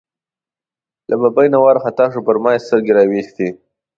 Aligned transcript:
له 1.09 1.15
ببۍ 1.21 1.47
نه 1.53 1.59
وار 1.63 1.77
خطا 1.83 2.05
شو، 2.11 2.21
پر 2.27 2.35
ما 2.43 2.51
یې 2.53 2.63
سترګې 2.65 2.91
را 2.97 3.03
وایستې. 3.09 3.47